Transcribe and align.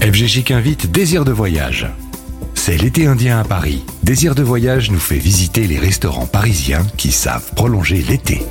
FG 0.00 0.52
invite 0.52 0.92
Désir 0.92 1.24
de 1.24 1.32
voyage. 1.32 1.88
C'est 2.54 2.76
l'été 2.76 3.08
indien 3.08 3.40
à 3.40 3.44
Paris. 3.44 3.84
Désir 4.04 4.36
de 4.36 4.44
voyage 4.44 4.92
nous 4.92 5.00
fait 5.00 5.18
visiter 5.18 5.66
les 5.66 5.78
restaurants 5.78 6.26
parisiens 6.26 6.86
qui 6.96 7.10
savent 7.10 7.52
prolonger 7.56 8.00
l'été. 8.08 8.42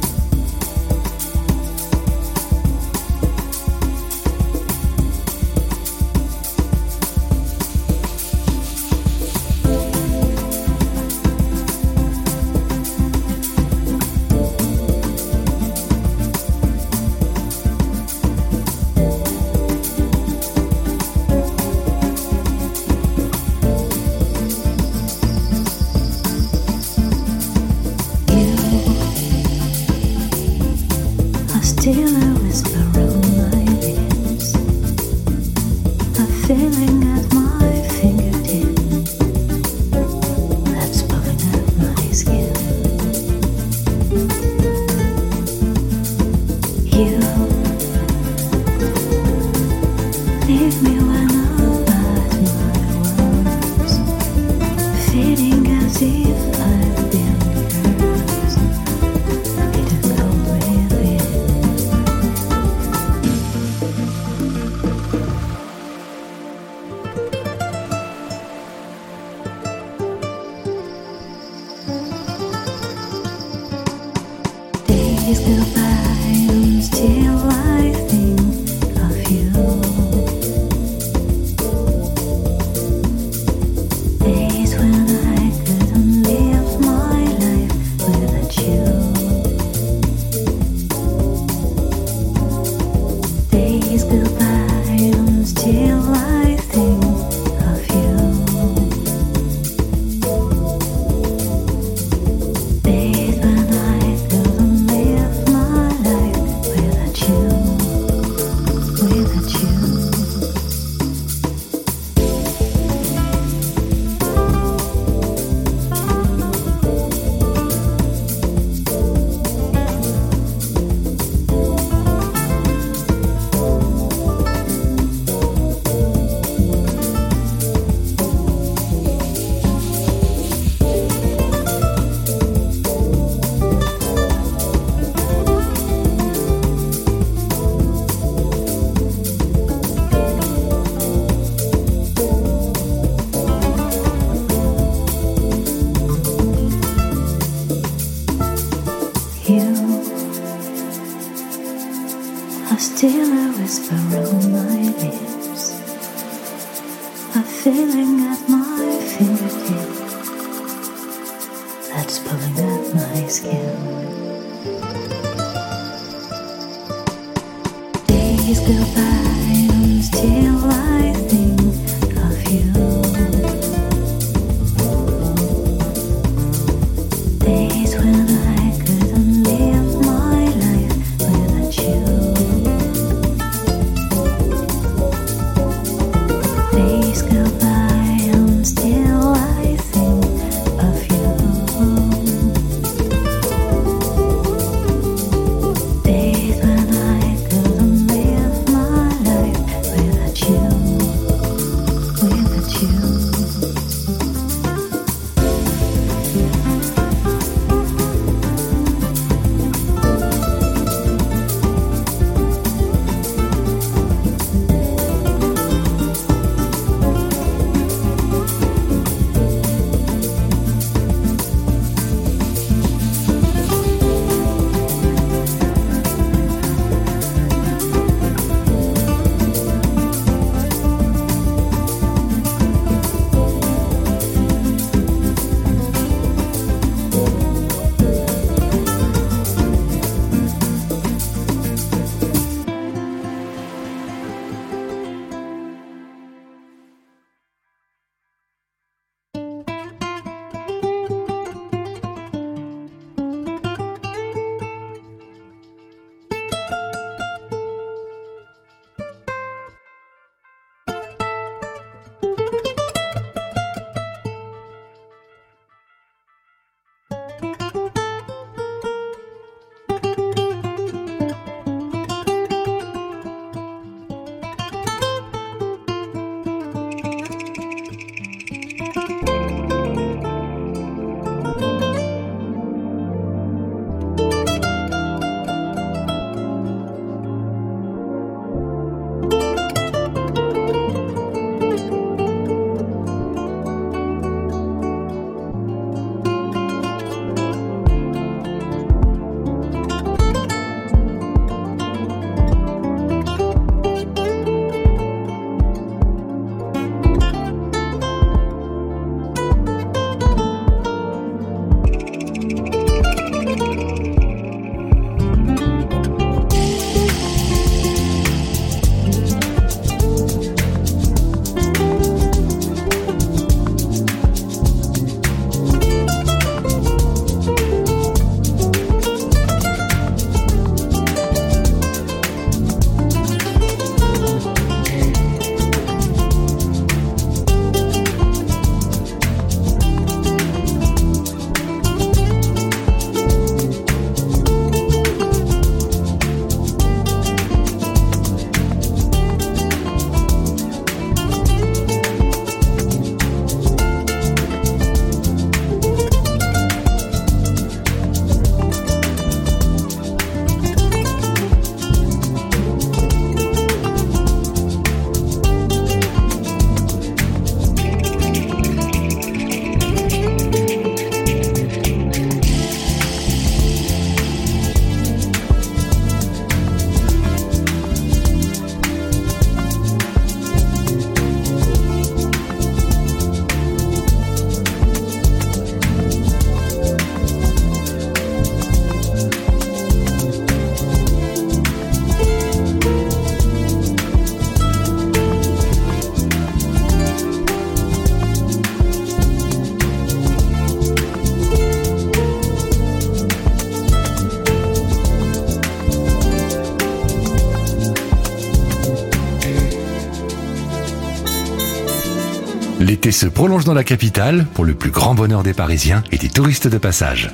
L'été 413.08 413.20
se 413.20 413.28
prolonge 413.28 413.64
dans 413.64 413.74
la 413.74 413.86
capitale 413.86 414.46
pour 414.54 414.66
le 414.66 414.74
plus 414.74 414.92
grand 414.92 415.16
bonheur 415.16 415.42
des 415.42 415.54
Parisiens 415.54 416.04
et 416.12 416.18
des 416.18 416.28
touristes 416.28 416.68
de 416.68 416.78
passage. 416.78 417.34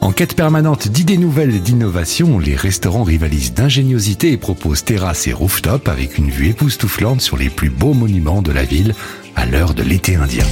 En 0.00 0.10
quête 0.10 0.34
permanente 0.34 0.88
d'idées 0.88 1.18
nouvelles 1.18 1.54
et 1.54 1.58
d'innovation, 1.58 2.38
les 2.38 2.56
restaurants 2.56 3.02
rivalisent 3.02 3.52
d'ingéniosité 3.52 4.32
et 4.32 4.38
proposent 4.38 4.84
terrasses 4.84 5.26
et 5.26 5.34
rooftop 5.34 5.86
avec 5.88 6.16
une 6.16 6.30
vue 6.30 6.48
époustouflante 6.48 7.20
sur 7.20 7.36
les 7.36 7.50
plus 7.50 7.68
beaux 7.68 7.92
monuments 7.92 8.40
de 8.40 8.52
la 8.52 8.64
ville 8.64 8.94
à 9.36 9.44
l'heure 9.44 9.74
de 9.74 9.82
l'été 9.82 10.16
indien. 10.16 10.46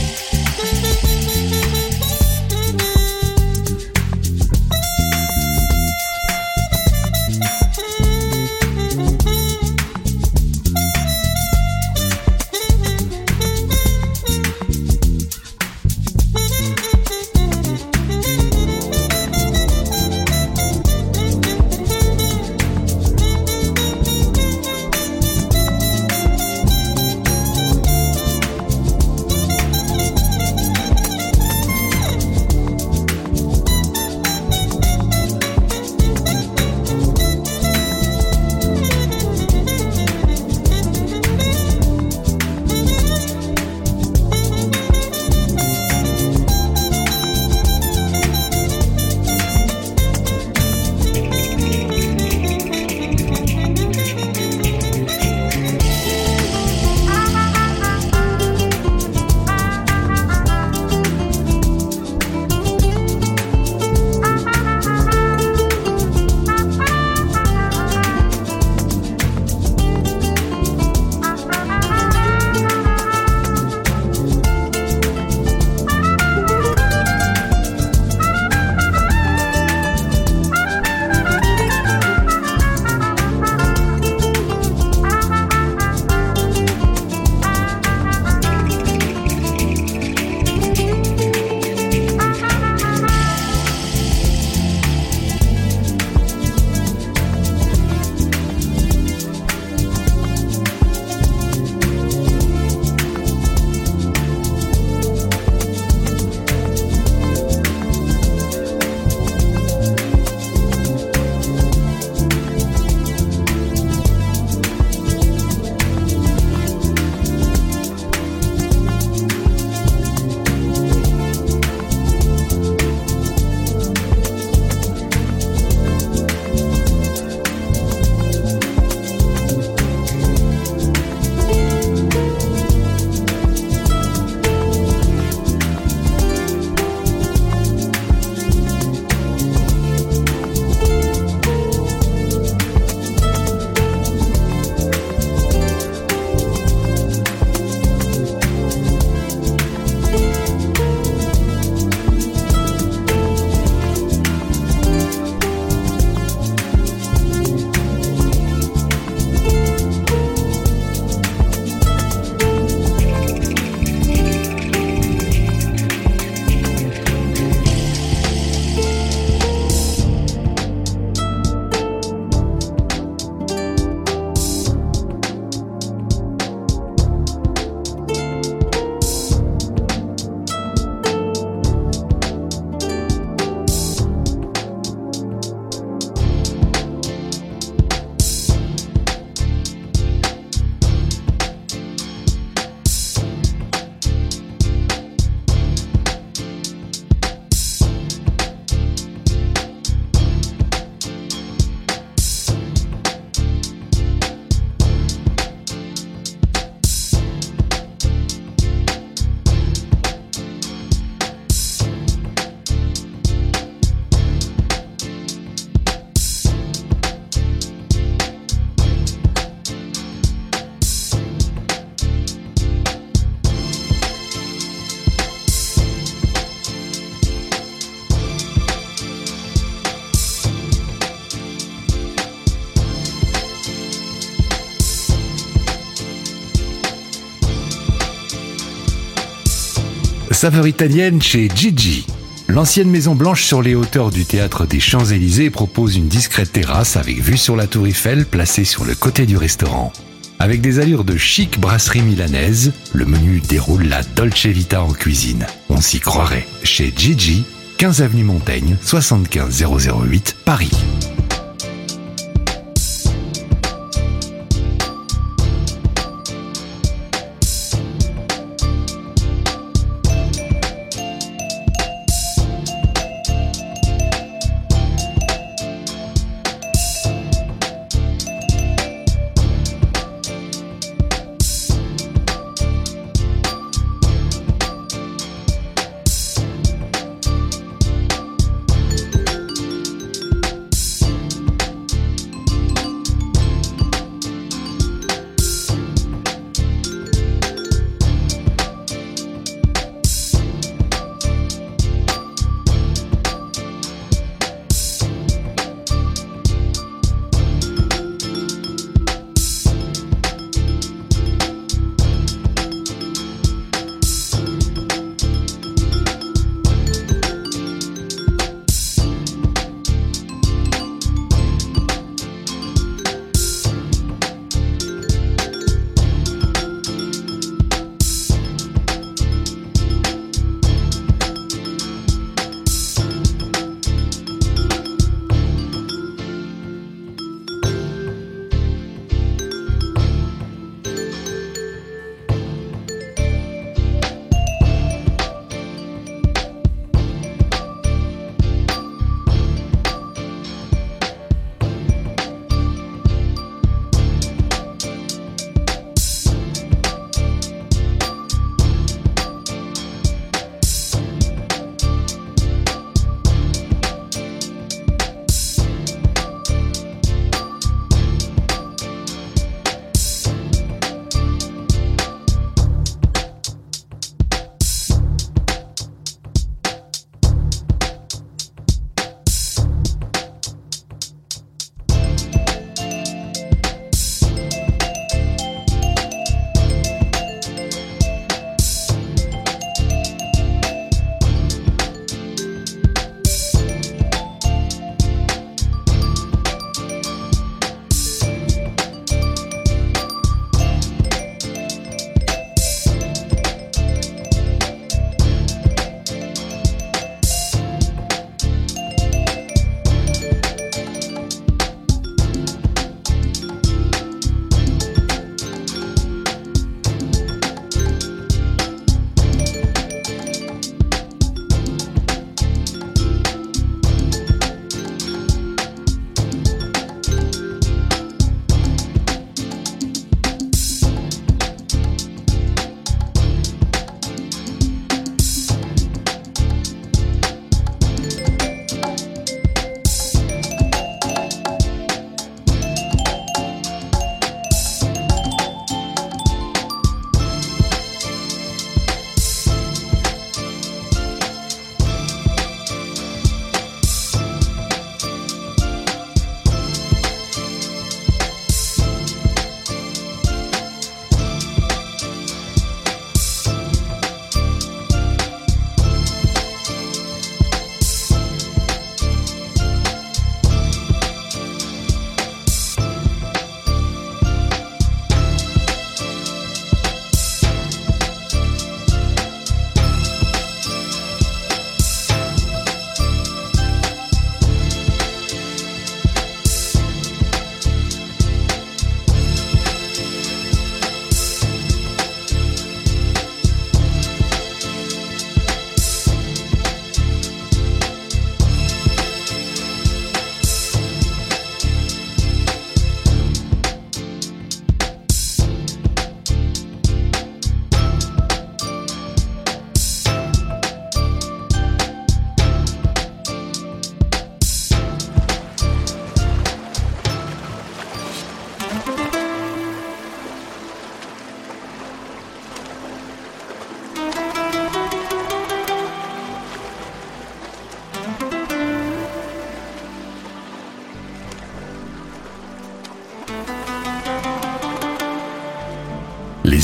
Saveur 240.41 240.67
italienne 240.67 241.21
chez 241.21 241.51
Gigi. 241.55 242.07
L'ancienne 242.49 242.89
Maison 242.89 243.15
Blanche 243.15 243.45
sur 243.45 243.61
les 243.61 243.75
hauteurs 243.75 244.11
du 244.11 244.25
théâtre 244.25 244.65
des 244.65 244.81
Champs-Élysées 244.81 245.51
propose 245.51 245.97
une 245.97 246.09
discrète 246.09 246.51
terrasse 246.51 246.97
avec 246.97 247.21
vue 247.21 247.37
sur 247.37 247.57
la 247.57 247.67
Tour 247.67 247.87
Eiffel 247.87 248.25
placée 248.25 248.65
sur 248.65 248.87
le 248.87 248.95
côté 248.95 249.27
du 249.27 249.37
restaurant. 249.37 249.93
Avec 250.39 250.63
des 250.63 250.79
allures 250.79 251.05
de 251.05 251.19
chic 251.19 251.61
brasserie 251.61 252.01
milanaise, 252.01 252.73
le 252.95 253.05
menu 253.05 253.43
déroule 253.47 253.87
la 253.87 254.03
Dolce 254.03 254.47
Vita 254.47 254.83
en 254.83 254.95
cuisine. 254.95 255.47
On 255.69 255.83
s'y 255.83 256.01
croirait. 256.01 256.47
Chez 256.63 256.91
Gigi, 256.97 257.45
15 257.77 258.01
avenue 258.01 258.25
Montaigne, 258.25 258.79
75008, 258.81 260.37
Paris. 260.47 260.71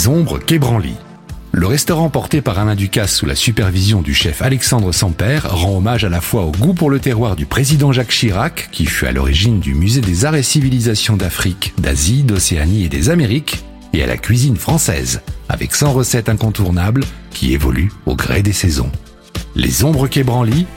Les 0.07 0.13
Ombres 0.13 0.39
Quai 0.39 0.61
Le 1.51 1.67
restaurant 1.67 2.11
porté 2.11 2.41
par 2.41 2.61
Alain 2.61 2.77
Ducasse 2.77 3.17
sous 3.17 3.27
la 3.27 3.35
supervision 3.35 4.03
du 4.03 4.15
chef 4.15 4.41
Alexandre 4.41 4.93
Samper 4.93 5.41
rend 5.43 5.79
hommage 5.79 6.05
à 6.05 6.09
la 6.09 6.21
fois 6.21 6.45
au 6.45 6.53
goût 6.53 6.75
pour 6.75 6.91
le 6.91 7.01
terroir 7.01 7.35
du 7.35 7.45
président 7.45 7.91
Jacques 7.91 8.13
Chirac, 8.13 8.69
qui 8.71 8.87
fut 8.87 9.07
à 9.07 9.11
l'origine 9.11 9.59
du 9.59 9.75
musée 9.75 10.01
des 10.01 10.25
arts 10.25 10.37
et 10.37 10.45
civilisations 10.45 11.17
d'Afrique, 11.17 11.75
d'Asie, 11.79 12.23
d'Océanie 12.23 12.85
et 12.85 12.89
des 12.89 13.11
Amériques, 13.11 13.65
et 13.95 14.05
à 14.05 14.07
la 14.07 14.17
cuisine 14.17 14.57
française, 14.57 15.23
avec 15.49 15.75
100 15.75 15.93
recettes 15.93 16.29
incontournables 16.29 17.03
qui 17.31 17.53
évoluent 17.53 17.91
au 18.07 18.15
gré 18.15 18.45
des 18.45 18.53
saisons. 18.53 18.93
Les 19.57 19.83
Ombres 19.83 20.07
Quai 20.07 20.25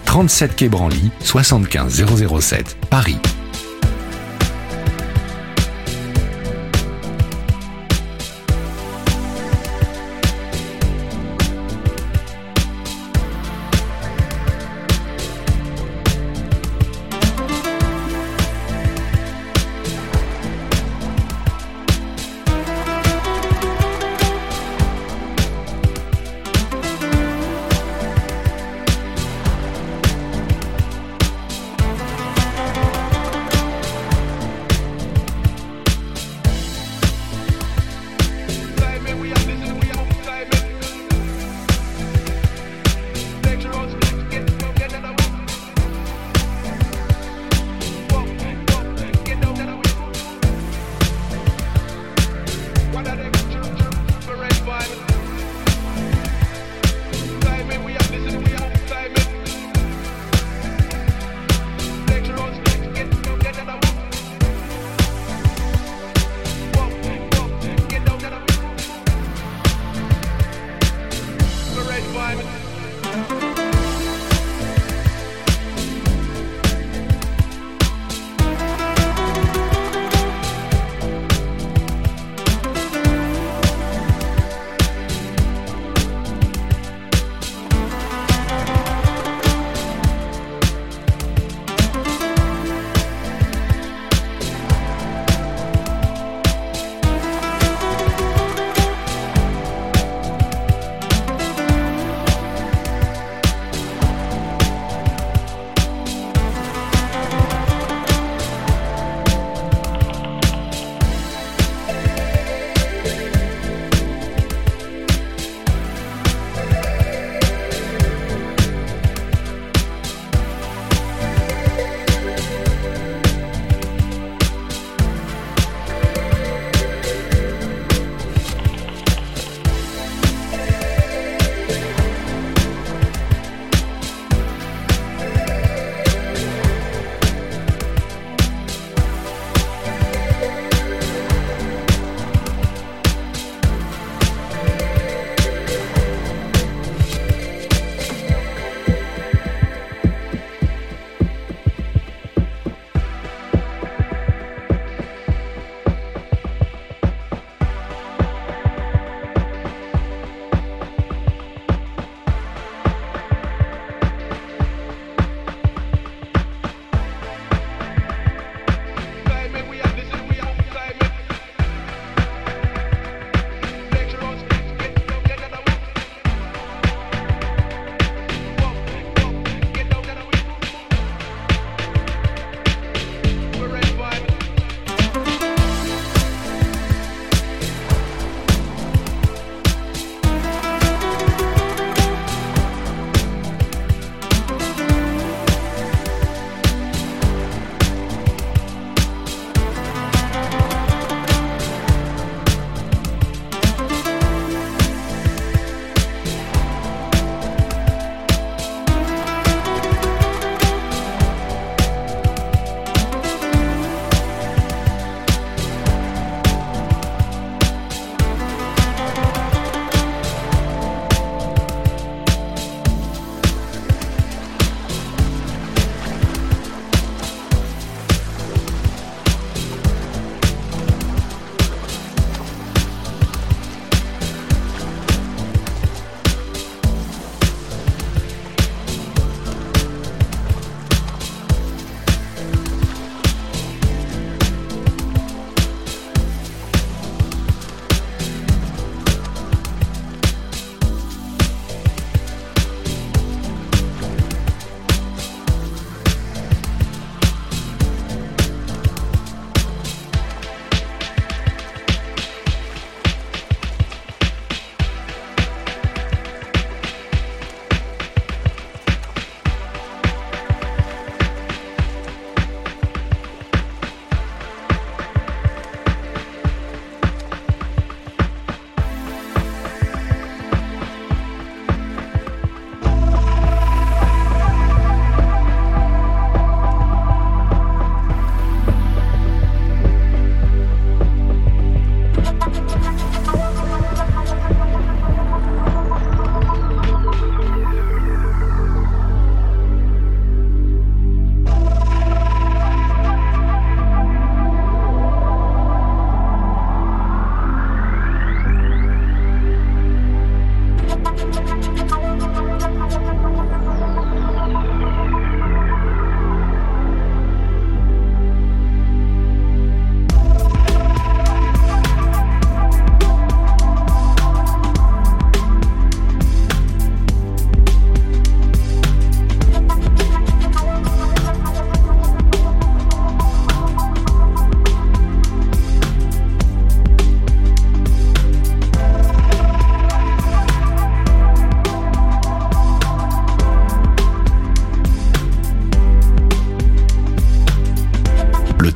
37 0.05 0.55
Quai 0.55 0.71
75 1.19 2.03
007, 2.39 2.77
Paris. 2.89 3.19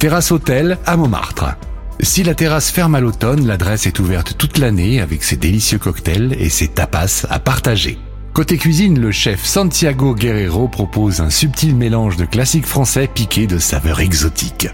Terrasse 0.04 0.34
Hôtel 0.34 0.78
à 0.86 0.98
Montmartre. 0.98 1.56
Si 2.02 2.24
la 2.24 2.36
terrasse 2.36 2.72
ferme 2.72 2.94
à 2.94 3.00
l'automne, 3.00 3.48
l'adresse 3.48 3.88
est 3.88 4.00
ouverte 4.00 4.36
toute 4.38 4.58
l'année 4.58 5.00
avec 5.00 5.24
ses 5.24 5.38
délicieux 5.38 5.78
cocktails 5.78 6.36
et 6.38 6.50
ses 6.50 6.68
tapas 6.68 7.26
à 7.30 7.40
partager. 7.40 7.98
Côté 8.34 8.58
cuisine, 8.58 9.00
le 9.00 9.14
chef 9.14 9.46
Santiago 9.46 10.14
Guerrero 10.14 10.68
propose 10.68 11.22
un 11.22 11.30
subtil 11.30 11.74
mélange 11.74 12.18
de 12.18 12.26
classiques 12.26 12.66
français 12.66 13.08
piqué 13.08 13.48
de 13.48 13.58
saveurs 13.58 14.02
exotiques. 14.02 14.68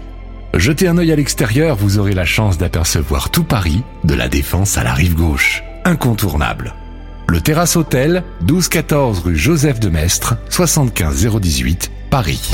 Jetez 0.54 0.88
un 0.88 0.98
œil 0.98 1.12
à 1.12 1.16
l'extérieur, 1.16 1.76
vous 1.76 2.00
aurez 2.00 2.14
la 2.14 2.24
chance 2.24 2.58
d'apercevoir 2.58 3.30
tout 3.30 3.44
Paris, 3.44 3.84
de 4.02 4.14
la 4.14 4.28
Défense 4.28 4.78
à 4.78 4.82
la 4.82 4.94
rive 4.94 5.14
gauche. 5.14 5.62
Incontournable. 5.84 6.74
Le 7.28 7.40
Terrasse 7.40 7.76
Hôtel, 7.76 8.24
12-14 8.44 9.22
rue 9.22 9.36
Joseph 9.36 9.78
de 9.78 9.90
Maistre, 9.90 10.38
75 10.48 11.24
018, 11.38 11.92
Paris. 12.10 12.50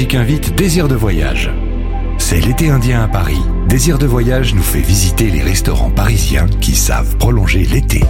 Invite 0.00 0.54
Désir 0.54 0.86
de 0.86 0.94
voyage. 0.94 1.50
C'est 2.18 2.40
l'été 2.40 2.70
indien 2.70 3.02
à 3.02 3.08
Paris. 3.08 3.40
Désir 3.68 3.98
de 3.98 4.06
voyage 4.06 4.54
nous 4.54 4.62
fait 4.62 4.80
visiter 4.80 5.28
les 5.28 5.42
restaurants 5.42 5.90
parisiens 5.90 6.46
qui 6.60 6.76
savent 6.76 7.16
prolonger 7.16 7.64
l'été. 7.64 8.04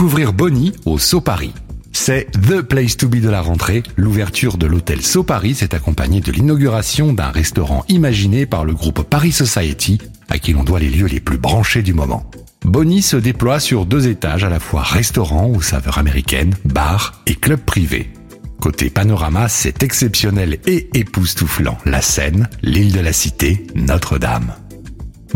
Découvrir 0.00 0.32
Bonnie 0.32 0.72
au 0.86 0.98
So 0.98 1.20
Paris. 1.20 1.52
C'est 1.92 2.30
The 2.30 2.62
Place 2.62 2.96
to 2.96 3.06
Be 3.06 3.16
de 3.16 3.28
la 3.28 3.42
rentrée. 3.42 3.82
L'ouverture 3.98 4.56
de 4.56 4.64
l'hôtel 4.64 5.02
So 5.02 5.24
Paris 5.24 5.56
s'est 5.56 5.74
accompagnée 5.74 6.22
de 6.22 6.32
l'inauguration 6.32 7.12
d'un 7.12 7.28
restaurant 7.28 7.84
imaginé 7.90 8.46
par 8.46 8.64
le 8.64 8.72
groupe 8.72 9.02
Paris 9.02 9.30
Society, 9.30 9.98
à 10.30 10.38
qui 10.38 10.54
l'on 10.54 10.64
doit 10.64 10.80
les 10.80 10.88
lieux 10.88 11.06
les 11.06 11.20
plus 11.20 11.36
branchés 11.36 11.82
du 11.82 11.92
moment. 11.92 12.24
Bonnie 12.64 13.02
se 13.02 13.18
déploie 13.18 13.60
sur 13.60 13.84
deux 13.84 14.08
étages 14.08 14.42
à 14.42 14.48
la 14.48 14.58
fois 14.58 14.84
restaurant 14.84 15.50
aux 15.50 15.60
saveurs 15.60 15.98
américaines, 15.98 16.54
bar 16.64 17.20
et 17.26 17.34
club 17.34 17.60
privé. 17.60 18.10
Côté 18.58 18.88
panorama, 18.88 19.50
c'est 19.50 19.82
exceptionnel 19.82 20.60
et 20.66 20.88
époustouflant. 20.94 21.76
La 21.84 22.00
Seine, 22.00 22.48
l'île 22.62 22.94
de 22.94 23.00
la 23.00 23.12
Cité, 23.12 23.66
Notre-Dame. 23.74 24.54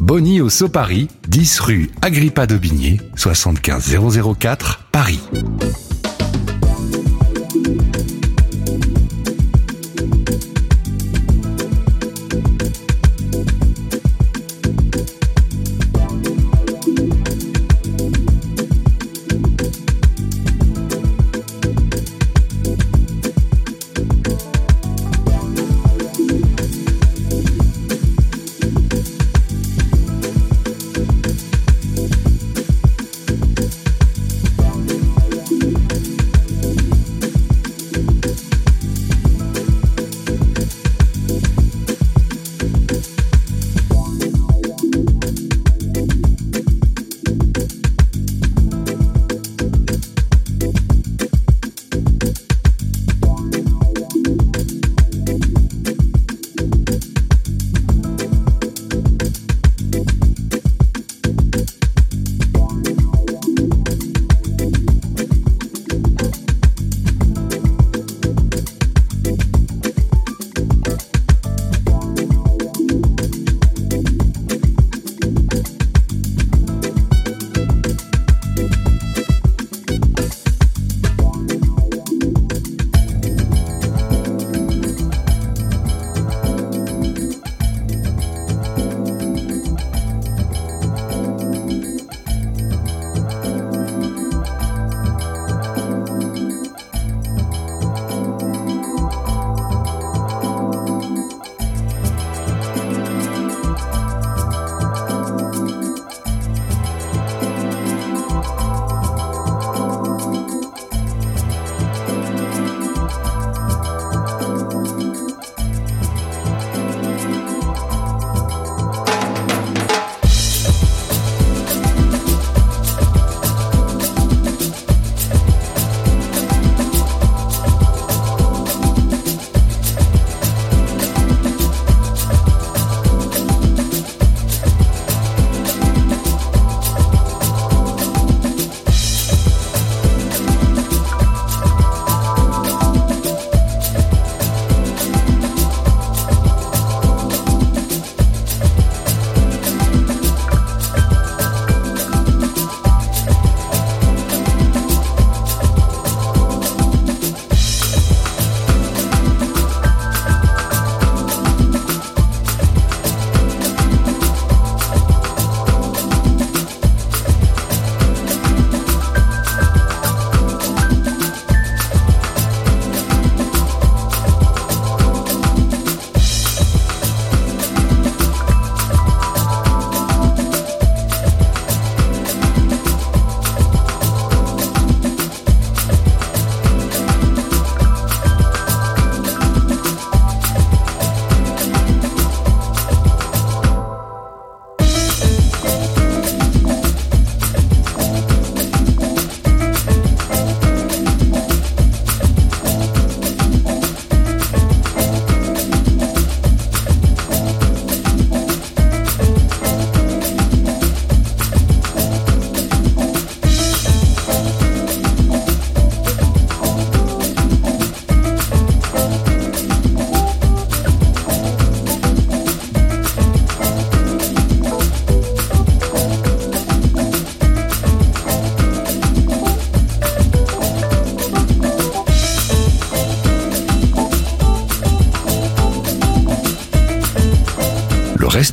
Bonnie 0.04 0.42
au 0.42 0.50
Paris, 0.68 1.08
10 1.28 1.60
rue 1.60 1.90
Agrippa 2.02 2.46
d'Aubigné, 2.46 3.00
75 3.16 3.96
004, 4.38 4.80
Paris. 4.92 5.20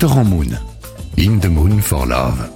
Restaurant 0.01 0.25
Moon. 0.25 0.47
In 1.19 1.37
the 1.37 1.45
Moon 1.45 1.79
for 1.79 2.07
Love. 2.07 2.49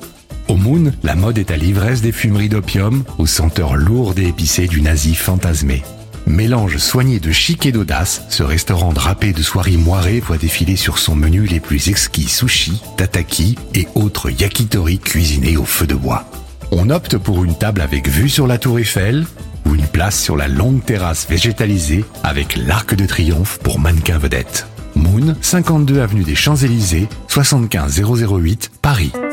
Au 0.48 0.56
Moon, 0.56 0.92
la 1.04 1.14
mode 1.14 1.38
est 1.38 1.52
à 1.52 1.58
l'ivresse 1.58 2.02
des 2.02 2.12
fumeries 2.12 2.50
d'opium, 2.50 3.04
aux 3.20 3.28
senteurs 3.28 3.76
lourdes 3.76 4.18
et 4.18 4.30
épicées 4.30 4.66
du 4.66 4.82
nazi 4.82 5.14
fantasmé. 5.14 5.84
Mélange 6.26 6.78
soigné 6.78 7.20
de 7.20 7.32
chic 7.32 7.68
et 7.68 7.72
d'audace, 7.72 8.24
ce 8.30 8.42
restaurant 8.42 8.94
drapé 8.94 9.32
de 9.32 9.44
soieries 9.44 9.78
moirées 9.78 10.22
voit 10.22 10.40
défiler 10.40 10.76
sur 10.76 10.98
son 10.98 11.16
menu 11.16 11.46
les 11.46 11.60
plus 11.60 11.88
exquis 11.90 12.28
sushis, 12.28 12.82
tataki 12.98 13.56
et 13.76 13.88
autres 13.94 14.32
yakitori 14.32 14.98
cuisinés 14.98 15.56
au 15.56 15.66
feu 15.66 15.86
de 15.86 15.94
bois. 15.94 16.26
On 16.72 16.90
opte 16.90 17.16
pour 17.20 17.44
une 17.44 17.56
table 17.56 17.82
avec 17.82 18.10
vue 18.10 18.30
sur 18.30 18.48
la 18.48 18.58
tour 18.58 18.80
Eiffel 18.80 19.24
ou 19.68 19.76
une 19.76 19.86
place 19.86 20.20
sur 20.20 20.36
la 20.36 20.48
longue 20.48 20.84
terrasse 20.84 21.28
végétalisée 21.30 22.06
avec 22.24 22.56
l'arc 22.56 22.96
de 22.96 23.06
triomphe 23.06 23.60
pour 23.60 23.80
mannequin 23.80 24.18
vedette. 24.18 24.66
Moon, 24.96 25.36
52 25.42 26.00
avenue 26.02 26.24
des 26.24 26.36
Champs-Élysées, 26.36 27.08
75 27.43 28.00
008, 28.00 28.71
Paris. 28.82 29.25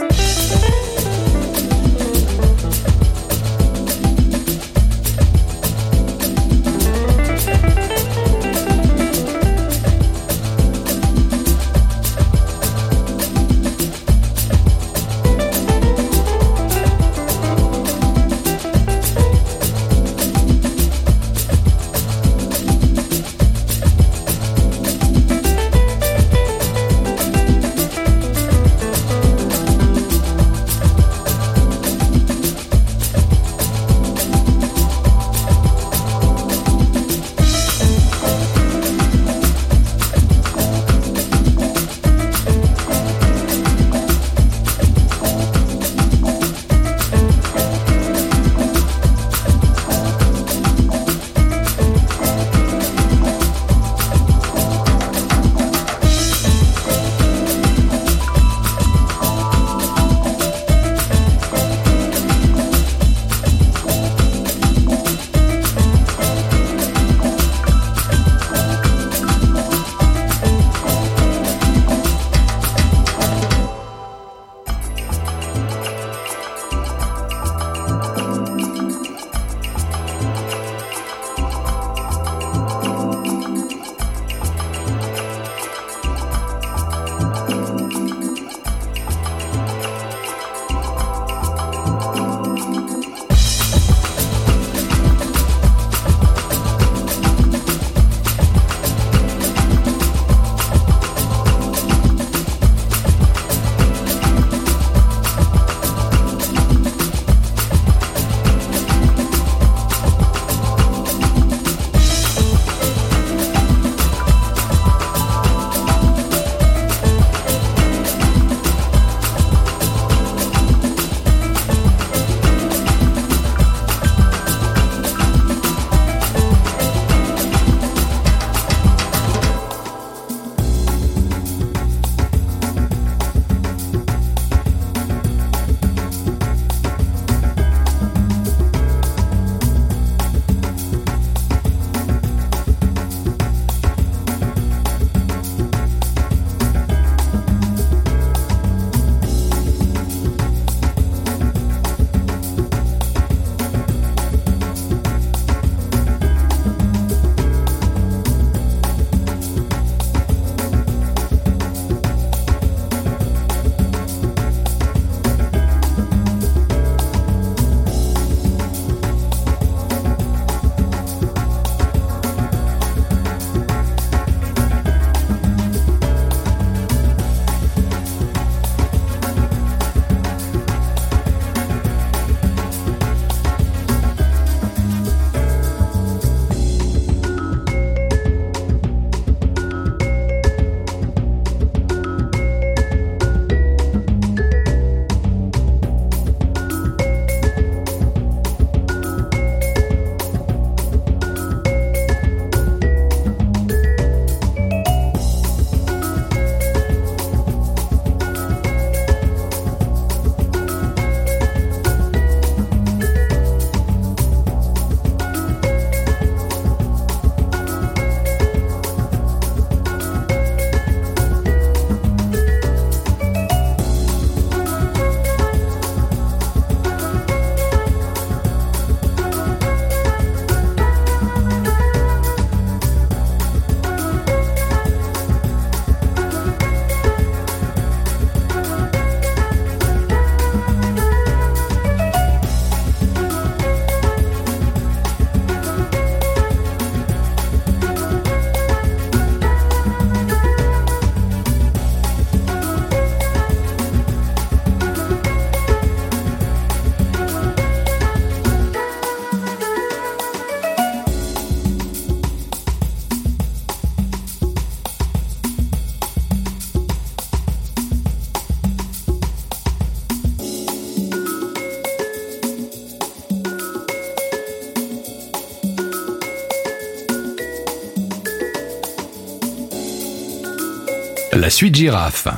Suite 281.53 281.75
girafe. 281.75 282.29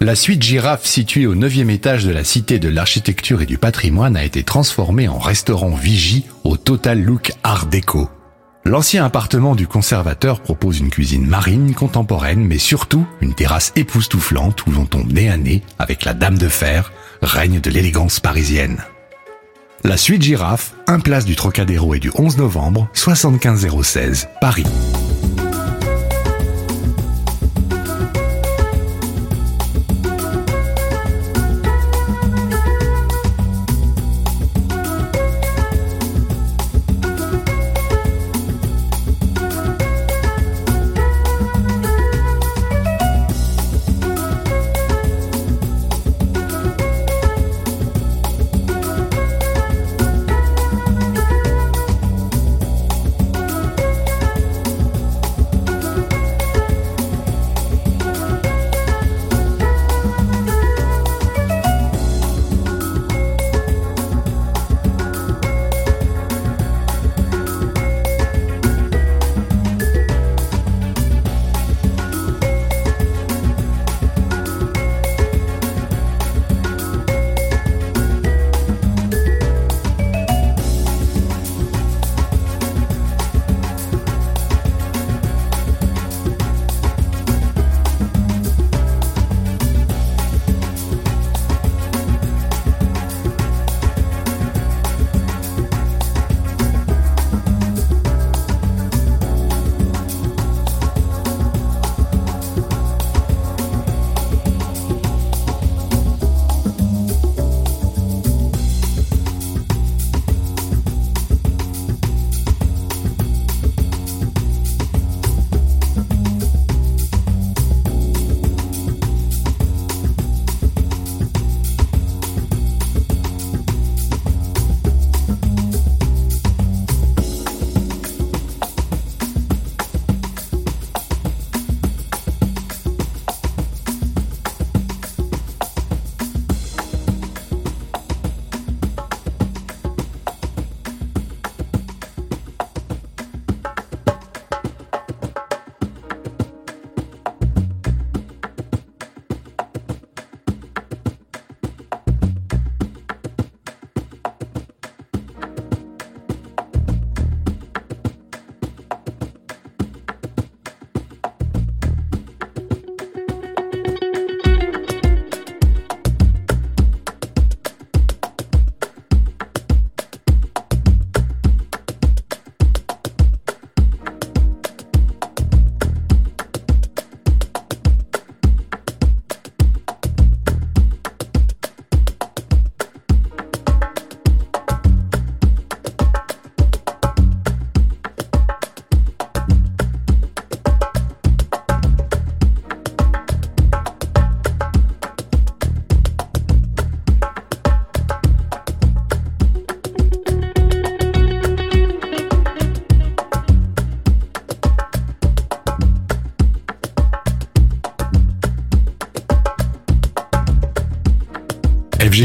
La 0.00 0.16
suite 0.16 0.42
girafe 0.42 0.84
située 0.84 1.26
au 1.26 1.36
9e 1.36 1.70
étage 1.70 2.04
de 2.04 2.10
la 2.10 2.24
Cité 2.24 2.58
de 2.58 2.68
l'Architecture 2.68 3.42
et 3.42 3.46
du 3.46 3.58
Patrimoine 3.58 4.16
a 4.16 4.24
été 4.24 4.42
transformée 4.42 5.06
en 5.06 5.18
restaurant 5.18 5.70
Vigie 5.70 6.26
au 6.42 6.56
total 6.56 7.00
look 7.00 7.32
art 7.44 7.66
déco. 7.66 8.10
L'ancien 8.64 9.04
appartement 9.04 9.54
du 9.54 9.68
conservateur 9.68 10.40
propose 10.40 10.80
une 10.80 10.90
cuisine 10.90 11.26
marine 11.26 11.74
contemporaine, 11.74 12.44
mais 12.44 12.58
surtout 12.58 13.06
une 13.20 13.34
terrasse 13.34 13.72
époustouflante 13.76 14.66
où 14.66 14.72
l'on 14.72 14.84
tombe 14.84 15.12
nez 15.12 15.30
à 15.30 15.36
nez 15.36 15.62
avec 15.78 16.04
la 16.04 16.12
Dame 16.12 16.36
de 16.36 16.48
Fer, 16.48 16.92
règne 17.22 17.60
de 17.60 17.70
l'élégance 17.70 18.18
parisienne. 18.18 18.78
La 19.84 19.96
suite 19.96 20.22
girafe, 20.22 20.74
un 20.88 20.98
place 20.98 21.24
du 21.24 21.36
Trocadéro 21.36 21.94
et 21.94 22.00
du 22.00 22.10
11 22.16 22.36
novembre, 22.36 22.88
75016, 22.94 24.28
Paris. 24.40 24.66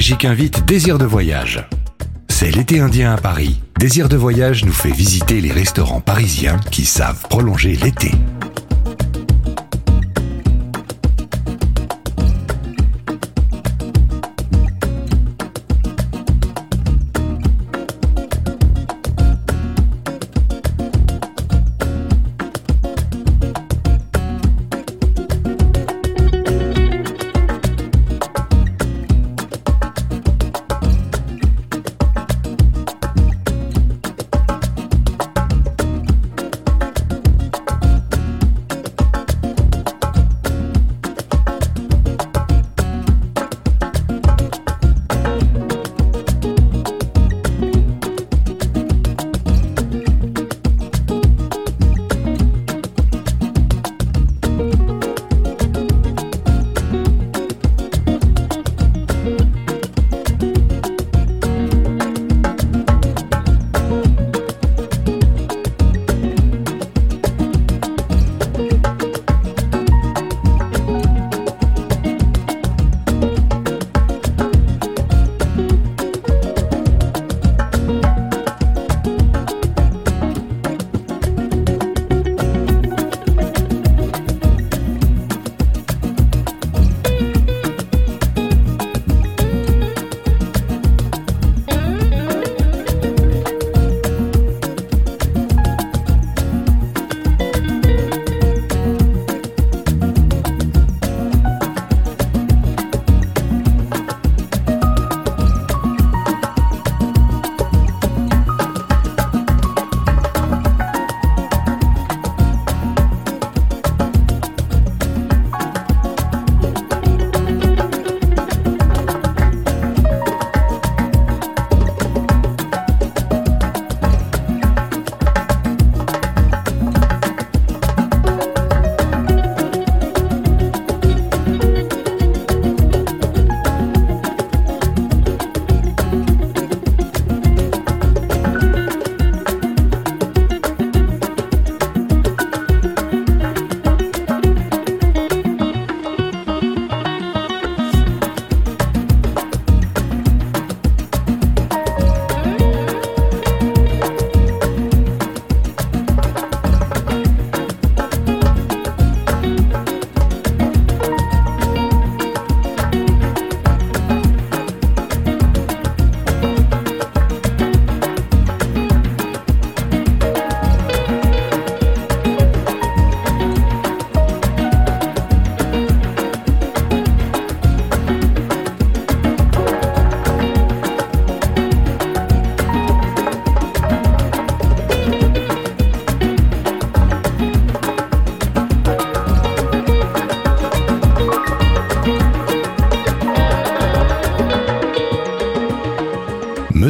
FG 0.06 0.28
invite 0.28 0.66
Désir 0.66 1.00
de 1.00 1.06
voyage. 1.06 1.68
C'est 2.28 2.52
l'été 2.52 2.80
indien 2.80 3.16
à 3.16 3.18
Paris. 3.18 3.60
Désir 3.80 4.08
de 4.08 4.16
voyage 4.16 4.64
nous 4.64 4.72
fait 4.72 4.92
visiter 4.92 5.42
les 5.42 5.52
restaurants 5.52 6.00
parisiens 6.00 6.60
qui 6.70 6.86
savent 6.86 7.24
prolonger 7.28 7.76
l'été. 7.76 8.12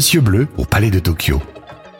Monsieur 0.06 0.22
Bleu 0.22 0.47
au 0.58 0.66
Palais 0.66 0.91
de 0.91 0.99
Tokyo. 0.99 1.41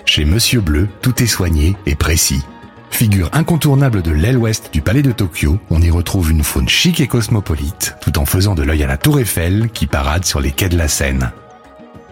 Chez 0.06 0.26
Monsieur 0.26 0.62
Bleu, 0.62 0.88
tout 1.02 1.24
est 1.24 1.26
soigné 1.26 1.76
et 1.88 1.96
précis. 1.96 2.44
Figure 2.92 3.32
incontournable 3.34 4.04
de 4.04 4.12
l'aile 4.12 4.38
ouest 4.38 4.70
du 4.72 4.82
palais 4.82 5.02
de 5.02 5.12
Tokyo, 5.12 5.58
on 5.72 5.82
y 5.82 5.90
retrouve 5.90 6.30
une 6.30 6.44
faune 6.44 6.70
chic 6.70 7.02
et 7.02 7.08
cosmopolite, 7.08 7.96
tout 8.02 8.20
en 8.20 8.26
faisant 8.28 8.54
de 8.54 8.62
l'œil 8.62 8.84
à 8.84 8.88
la 8.88 8.98
tour 8.98 9.20
Eiffel 9.20 9.70
qui 9.74 9.88
parade 9.88 10.24
sur 10.24 10.40
les 10.40 10.52
quais 10.52 10.70
de 10.70 10.78
la 10.78 10.88
Seine. 10.88 11.32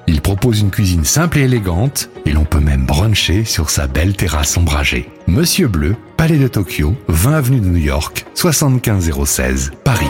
Il 0.07 0.21
propose 0.21 0.61
une 0.61 0.71
cuisine 0.71 1.05
simple 1.05 1.37
et 1.37 1.43
élégante, 1.43 2.09
et 2.25 2.31
l'on 2.31 2.45
peut 2.45 2.59
même 2.59 2.87
bruncher 2.87 3.45
sur 3.45 3.69
sa 3.69 3.85
belle 3.85 4.15
terrasse 4.15 4.57
ombragée. 4.57 5.11
Monsieur 5.27 5.67
Bleu, 5.67 5.95
Palais 6.17 6.39
de 6.39 6.47
Tokyo, 6.47 6.95
20 7.07 7.33
avenue 7.33 7.59
de 7.59 7.67
New 7.67 7.77
York, 7.77 8.25
75016, 8.33 9.73
Paris. 9.83 10.09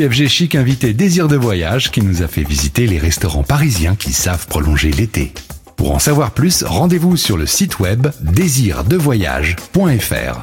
Aujourd'hui, 0.00 0.26
FG 0.26 0.30
Chic 0.30 0.54
invitait 0.54 0.94
Désir 0.94 1.28
de 1.28 1.36
Voyage 1.36 1.90
qui 1.90 2.00
nous 2.00 2.22
a 2.22 2.26
fait 2.26 2.42
visiter 2.42 2.86
les 2.86 2.98
restaurants 2.98 3.42
parisiens 3.42 3.96
qui 3.96 4.14
savent 4.14 4.46
prolonger 4.46 4.90
l'été. 4.92 5.34
Pour 5.76 5.94
en 5.94 5.98
savoir 5.98 6.30
plus, 6.30 6.62
rendez-vous 6.62 7.18
sur 7.18 7.36
le 7.36 7.44
site 7.44 7.80
web 7.80 8.06
désirdevoyage.fr. 8.20 10.42